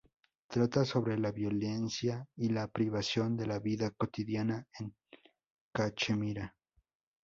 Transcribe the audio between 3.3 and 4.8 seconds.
de la vida cotidiana